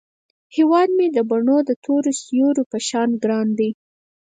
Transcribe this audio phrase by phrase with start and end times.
[0.55, 3.69] هیواد مې د بڼو د تور سیوري په شان ګران دی